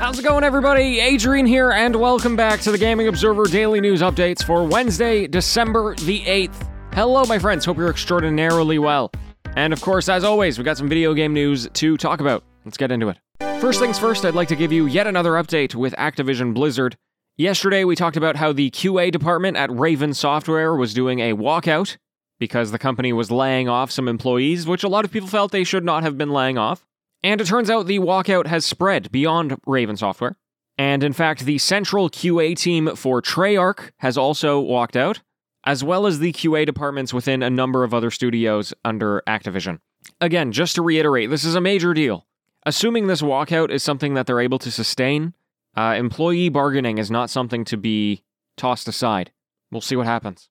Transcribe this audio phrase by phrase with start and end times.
[0.00, 0.98] How's it going, everybody?
[0.98, 5.94] Adrian here, and welcome back to the Gaming Observer Daily News Updates for Wednesday, December
[5.94, 6.70] the 8th.
[6.94, 7.66] Hello, my friends.
[7.66, 9.12] Hope you're extraordinarily well.
[9.56, 12.42] And of course, as always, we got some video game news to talk about.
[12.64, 13.18] Let's get into it.
[13.60, 16.96] First things first, I'd like to give you yet another update with Activision Blizzard.
[17.36, 21.98] Yesterday, we talked about how the QA department at Raven Software was doing a walkout
[22.38, 25.62] because the company was laying off some employees, which a lot of people felt they
[25.62, 26.86] should not have been laying off.
[27.22, 30.36] And it turns out the walkout has spread beyond Raven Software.
[30.78, 35.20] And in fact, the central QA team for Treyarch has also walked out,
[35.64, 39.80] as well as the QA departments within a number of other studios under Activision.
[40.20, 42.26] Again, just to reiterate, this is a major deal.
[42.64, 45.34] Assuming this walkout is something that they're able to sustain,
[45.76, 48.22] uh, employee bargaining is not something to be
[48.56, 49.32] tossed aside.
[49.70, 50.48] We'll see what happens.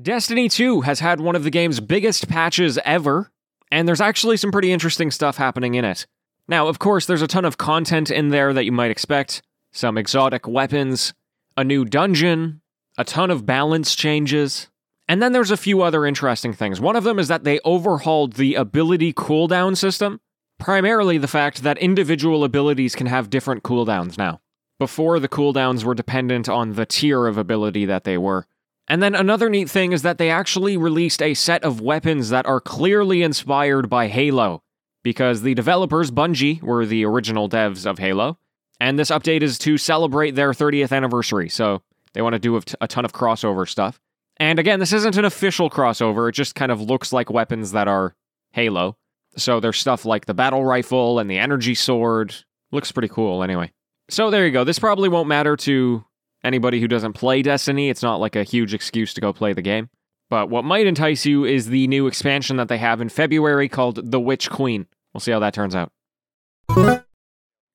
[0.00, 3.30] Destiny 2 has had one of the game's biggest patches ever,
[3.72, 6.06] and there's actually some pretty interesting stuff happening in it.
[6.46, 9.96] Now, of course, there's a ton of content in there that you might expect some
[9.96, 11.14] exotic weapons,
[11.56, 12.60] a new dungeon,
[12.98, 14.68] a ton of balance changes,
[15.08, 16.80] and then there's a few other interesting things.
[16.80, 20.20] One of them is that they overhauled the ability cooldown system,
[20.58, 24.40] primarily the fact that individual abilities can have different cooldowns now.
[24.78, 28.46] Before, the cooldowns were dependent on the tier of ability that they were.
[28.88, 32.46] And then another neat thing is that they actually released a set of weapons that
[32.46, 34.62] are clearly inspired by Halo,
[35.02, 38.38] because the developers, Bungie, were the original devs of Halo,
[38.80, 42.88] and this update is to celebrate their 30th anniversary, so they want to do a
[42.88, 44.00] ton of crossover stuff.
[44.38, 47.86] And again, this isn't an official crossover, it just kind of looks like weapons that
[47.88, 48.14] are
[48.50, 48.96] Halo.
[49.36, 52.34] So there's stuff like the battle rifle and the energy sword.
[52.70, 53.72] Looks pretty cool anyway.
[54.10, 54.64] So there you go.
[54.64, 56.04] This probably won't matter to
[56.44, 57.88] anybody who doesn't play Destiny.
[57.88, 59.88] It's not like a huge excuse to go play the game.
[60.30, 64.10] But what might entice you is the new expansion that they have in February called
[64.10, 64.86] The Witch Queen.
[65.12, 65.92] We'll see how that turns out.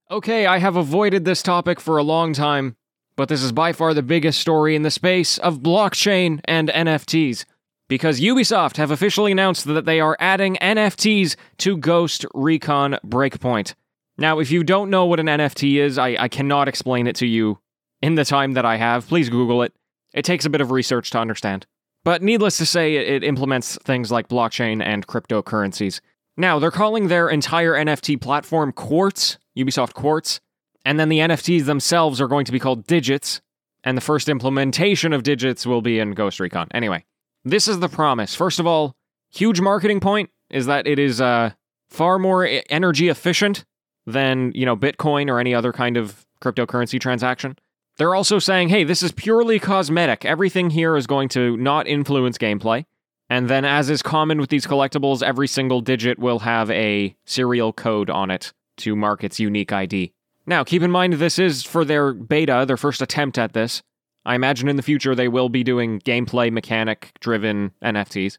[0.09, 2.75] Okay, I have avoided this topic for a long time,
[3.15, 7.45] but this is by far the biggest story in the space of blockchain and NFTs.
[7.89, 13.75] Because Ubisoft have officially announced that they are adding NFTs to Ghost Recon Breakpoint.
[14.17, 17.27] Now, if you don't know what an NFT is, I, I cannot explain it to
[17.27, 17.59] you
[18.01, 19.07] in the time that I have.
[19.07, 19.73] Please Google it.
[20.13, 21.65] It takes a bit of research to understand.
[22.03, 25.99] But needless to say, it, implements things like blockchain and cryptocurrencies.
[26.37, 30.39] Now, they're calling their entire NFT platform Quartz, Ubisoft Quartz,
[30.85, 33.41] and then the NFTs themselves are going to be called Digits,
[33.83, 36.69] and the first implementation of Digits will be in Ghost Recon.
[36.73, 37.03] Anyway,
[37.43, 38.35] this is the promise.
[38.35, 38.95] First of all,
[39.29, 41.51] huge marketing point is that it is uh,
[41.89, 43.65] far more energy efficient
[44.05, 47.57] than, you know, Bitcoin or any other kind of cryptocurrency transaction.
[47.97, 50.23] They're also saying, hey, this is purely cosmetic.
[50.23, 52.85] Everything here is going to not influence gameplay.
[53.29, 57.73] And then, as is common with these collectibles, every single digit will have a serial
[57.73, 60.13] code on it to mark its unique ID.
[60.45, 63.81] Now, keep in mind, this is for their beta, their first attempt at this.
[64.25, 68.37] I imagine in the future they will be doing gameplay mechanic driven NFTs.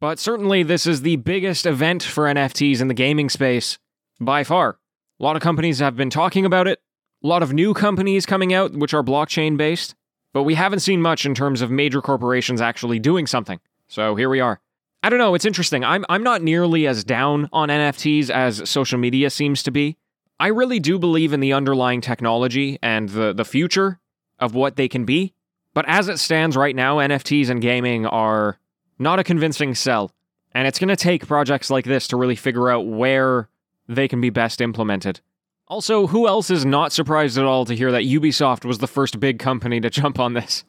[0.00, 3.78] But certainly, this is the biggest event for NFTs in the gaming space
[4.20, 4.78] by far.
[5.18, 6.80] A lot of companies have been talking about it,
[7.26, 9.96] a lot of new companies coming out which are blockchain based,
[10.32, 13.58] but we haven't seen much in terms of major corporations actually doing something.
[13.88, 14.60] So here we are.
[15.02, 15.82] I don't know, it's interesting.
[15.82, 19.96] I'm I'm not nearly as down on NFTs as social media seems to be.
[20.38, 23.98] I really do believe in the underlying technology and the the future
[24.38, 25.34] of what they can be.
[25.74, 28.56] But as it stands right now, NFTs and gaming are
[29.00, 30.12] not a convincing sell.
[30.52, 33.48] And it's going to take projects like this to really figure out where
[33.88, 35.20] they can be best implemented.
[35.68, 39.18] Also, who else is not surprised at all to hear that Ubisoft was the first
[39.18, 40.64] big company to jump on this?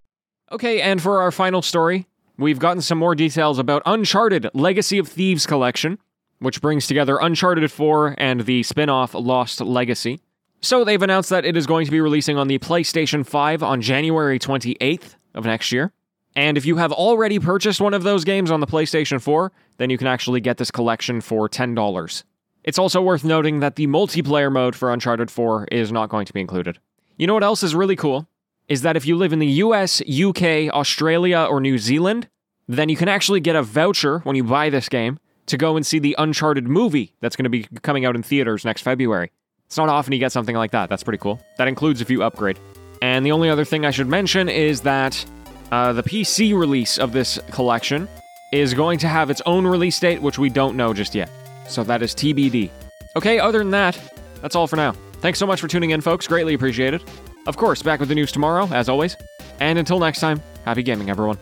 [0.51, 2.05] okay, and for our final story,
[2.37, 5.99] we've gotten some more details about Uncharted Legacy of Thieves collection,
[6.39, 10.19] which brings together Uncharted 4 and the spin off Lost Legacy.
[10.61, 13.81] So they've announced that it is going to be releasing on the PlayStation 5 on
[13.81, 15.93] January 28th of next year.
[16.35, 19.89] And if you have already purchased one of those games on the PlayStation 4, then
[19.89, 22.23] you can actually get this collection for $10.
[22.65, 26.33] It's also worth noting that the multiplayer mode for Uncharted 4 is not going to
[26.33, 26.79] be included.
[27.15, 28.27] You know what else is really cool?
[28.67, 32.27] Is that if you live in the US, UK, Australia, or New Zealand,
[32.67, 35.85] then you can actually get a voucher when you buy this game to go and
[35.85, 39.31] see the Uncharted movie that's going to be coming out in theaters next February.
[39.67, 40.89] It's not often you get something like that.
[40.89, 41.39] That's pretty cool.
[41.59, 42.57] That includes if you upgrade.
[42.99, 45.23] And the only other thing I should mention is that
[45.71, 48.07] uh, the PC release of this collection
[48.51, 51.29] is going to have its own release date, which we don't know just yet.
[51.67, 52.69] So that is TBD.
[53.15, 53.99] Okay, other than that,
[54.41, 54.93] that's all for now.
[55.21, 56.27] Thanks so much for tuning in, folks.
[56.27, 57.03] Greatly appreciated.
[57.47, 59.15] Of course, back with the news tomorrow, as always.
[59.59, 61.37] And until next time, happy gaming, everyone.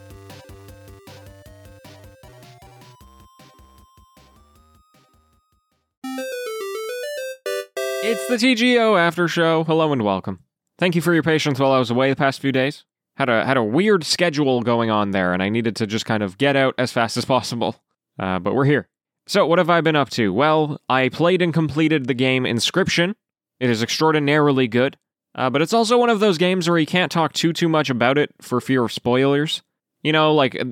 [8.05, 9.63] It's the TGO after show.
[9.63, 10.39] Hello and welcome.
[10.77, 12.85] Thank you for your patience while I was away the past few days.
[13.15, 16.21] Had a had a weird schedule going on there, and I needed to just kind
[16.21, 17.75] of get out as fast as possible.
[18.19, 18.89] Uh, but we're here.
[19.25, 20.33] So, what have I been up to?
[20.33, 23.15] Well, I played and completed the game Inscryption.
[23.59, 24.97] It is extraordinarily good,
[25.35, 27.89] uh, but it's also one of those games where you can't talk too too much
[27.89, 29.61] about it for fear of spoilers.
[30.01, 30.65] You know, like uh,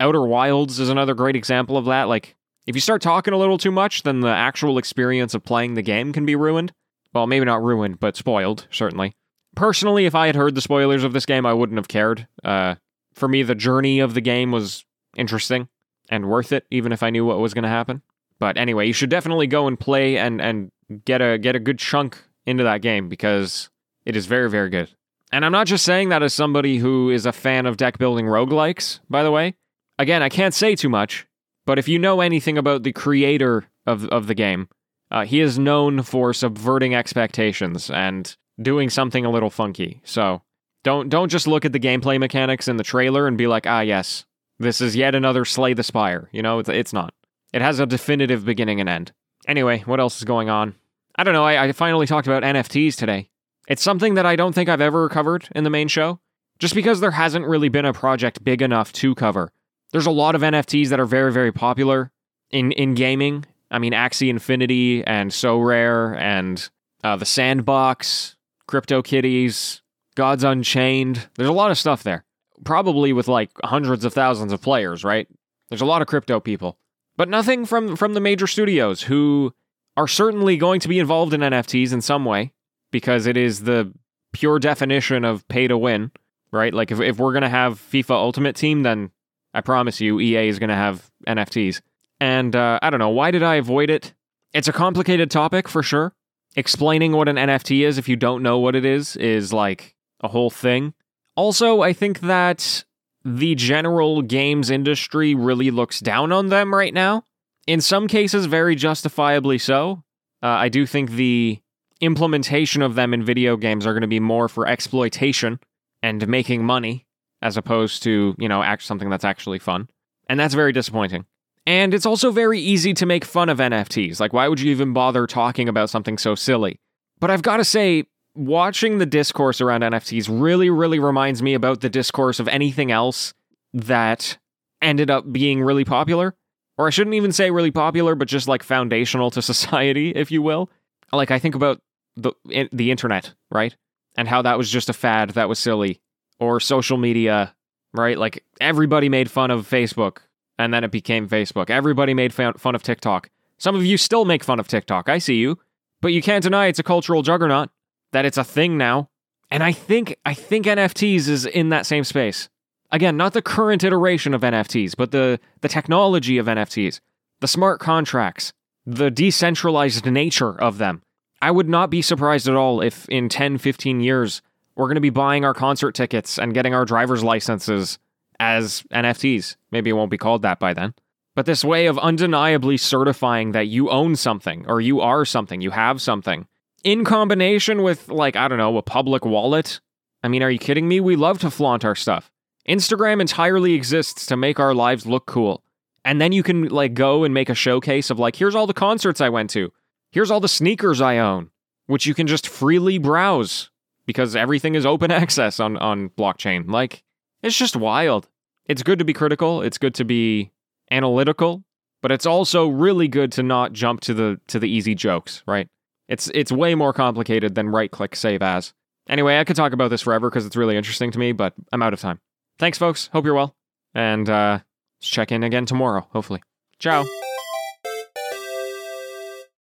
[0.00, 2.04] Outer Wilds is another great example of that.
[2.04, 2.36] Like,
[2.66, 5.82] if you start talking a little too much, then the actual experience of playing the
[5.82, 6.72] game can be ruined.
[7.14, 9.14] Well, maybe not ruined, but spoiled, certainly.
[9.56, 12.26] Personally, if I had heard the spoilers of this game, I wouldn't have cared.
[12.42, 12.74] Uh,
[13.14, 14.84] for me, the journey of the game was
[15.16, 15.68] interesting
[16.14, 18.02] and worth it, even if I knew what was going to happen.
[18.38, 20.70] But anyway, you should definitely go and play and and
[21.04, 23.70] get a get a good chunk into that game because
[24.04, 24.90] it is very very good.
[25.32, 28.26] And I'm not just saying that as somebody who is a fan of deck building
[28.26, 29.56] roguelikes, by the way.
[29.98, 31.26] Again, I can't say too much,
[31.66, 34.68] but if you know anything about the creator of of the game,
[35.10, 40.00] uh, he is known for subverting expectations and doing something a little funky.
[40.04, 40.42] So
[40.82, 43.80] don't don't just look at the gameplay mechanics in the trailer and be like, ah,
[43.80, 44.24] yes,
[44.58, 46.28] this is yet another Slay the Spire.
[46.32, 47.14] You know, it's, it's not.
[47.52, 49.12] It has a definitive beginning and end.
[49.46, 50.74] Anyway, what else is going on?
[51.16, 51.44] I don't know.
[51.44, 53.30] I, I finally talked about NFTs today.
[53.68, 56.20] It's something that I don't think I've ever covered in the main show,
[56.58, 59.52] just because there hasn't really been a project big enough to cover.
[59.92, 62.10] There's a lot of NFTs that are very, very popular
[62.50, 63.46] in, in gaming.
[63.70, 66.68] I mean, Axie Infinity and Sorare and
[67.02, 68.36] uh, the Sandbox,
[68.68, 69.80] CryptoKitties,
[70.14, 71.28] Gods Unchained.
[71.36, 72.24] There's a lot of stuff there.
[72.64, 75.28] Probably with like hundreds of thousands of players, right?
[75.68, 76.78] There's a lot of crypto people.
[77.16, 79.54] But nothing from from the major studios who
[79.96, 82.52] are certainly going to be involved in NFTs in some way
[82.90, 83.92] because it is the
[84.32, 86.10] pure definition of pay to win,
[86.50, 86.74] right?
[86.74, 89.10] Like if if we're going to have FIFA Ultimate Team then
[89.52, 91.80] I promise you EA is going to have NFTs.
[92.20, 94.14] And uh, I don't know, why did I avoid it?
[94.52, 96.14] It's a complicated topic for sure
[96.56, 100.28] explaining what an NFT is if you don't know what it is is like a
[100.28, 100.94] whole thing.
[101.36, 102.84] Also, I think that
[103.24, 107.24] the general games industry really looks down on them right now.
[107.66, 110.04] In some cases, very justifiably so.
[110.42, 111.60] Uh, I do think the
[112.00, 115.58] implementation of them in video games are going to be more for exploitation
[116.02, 117.06] and making money
[117.40, 119.88] as opposed to, you know, act something that's actually fun.
[120.28, 121.24] And that's very disappointing.
[121.66, 124.20] And it's also very easy to make fun of NFTs.
[124.20, 126.78] Like, why would you even bother talking about something so silly?
[127.20, 128.04] But I've got to say,
[128.34, 133.34] watching the discourse around NFTs really, really reminds me about the discourse of anything else
[133.72, 134.38] that
[134.82, 136.34] ended up being really popular.
[136.76, 140.42] Or I shouldn't even say really popular, but just like foundational to society, if you
[140.42, 140.70] will.
[141.12, 141.80] Like, I think about
[142.16, 142.32] the,
[142.72, 143.76] the internet, right?
[144.16, 146.00] And how that was just a fad that was silly.
[146.40, 147.54] Or social media,
[147.92, 148.18] right?
[148.18, 150.18] Like, everybody made fun of Facebook
[150.58, 151.70] and then it became Facebook.
[151.70, 153.30] Everybody made fun of TikTok.
[153.58, 155.08] Some of you still make fun of TikTok.
[155.08, 155.58] I see you.
[156.00, 157.70] But you can't deny it's a cultural juggernaut,
[158.14, 159.10] that it's a thing now.
[159.50, 162.48] And I think I think NFTs is in that same space.
[162.90, 167.00] Again, not the current iteration of NFTs, but the the technology of NFTs,
[167.40, 168.52] the smart contracts,
[168.86, 171.02] the decentralized nature of them.
[171.42, 174.40] I would not be surprised at all if in 10, 15 years
[174.76, 177.98] we're going to be buying our concert tickets and getting our driver's licenses
[178.40, 179.56] as NFTs.
[179.70, 180.94] Maybe it won't be called that by then.
[181.34, 185.70] But this way of undeniably certifying that you own something or you are something, you
[185.70, 186.46] have something,
[186.84, 189.80] in combination with, like, I don't know, a public wallet.
[190.22, 191.00] I mean, are you kidding me?
[191.00, 192.30] We love to flaunt our stuff.
[192.68, 195.62] Instagram entirely exists to make our lives look cool.
[196.04, 198.74] And then you can, like, go and make a showcase of, like, here's all the
[198.74, 199.72] concerts I went to.
[200.12, 201.50] Here's all the sneakers I own,
[201.86, 203.70] which you can just freely browse
[204.06, 206.70] because everything is open access on, on blockchain.
[206.70, 207.02] Like,
[207.42, 208.28] it's just wild.
[208.66, 210.50] It's good to be critical, it's good to be
[210.90, 211.64] analytical,
[212.00, 215.68] but it's also really good to not jump to the to the easy jokes, right?
[216.14, 218.72] It's it's way more complicated than right click save as.
[219.08, 221.82] Anyway, I could talk about this forever because it's really interesting to me, but I'm
[221.82, 222.20] out of time.
[222.56, 223.10] Thanks, folks.
[223.12, 223.56] Hope you're well.
[223.94, 224.60] And uh,
[225.00, 226.40] let's check in again tomorrow, hopefully.
[226.78, 227.04] Ciao.